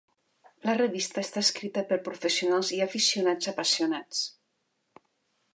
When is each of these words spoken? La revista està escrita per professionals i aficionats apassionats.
La 0.67 0.73
revista 0.77 1.23
està 1.25 1.43
escrita 1.49 1.83
per 1.91 1.99
professionals 2.07 2.73
i 2.79 2.81
aficionats 2.89 3.53
apassionats. 3.55 4.27